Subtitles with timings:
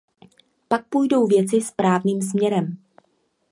[0.67, 2.77] Pak půjdou věci správným směrem.